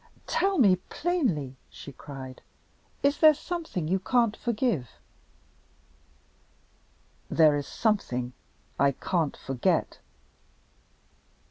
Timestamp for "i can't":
8.79-9.37